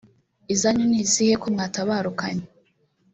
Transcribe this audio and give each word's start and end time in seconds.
izanyu 0.53 0.85
ni 0.89 0.97
izihe 1.03 1.33
ko 1.41 1.47
mwatabarukanye 1.53 2.45